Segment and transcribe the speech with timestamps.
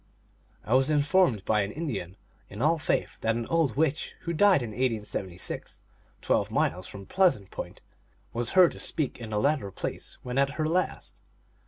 [0.65, 2.17] I was informed by an Indian
[2.49, 5.79] in all faith that an old witch who died in 1876,
[6.23, 7.81] twelve miles from Pleasant Point,
[8.33, 11.21] was heard to speak in the latter place when at her last.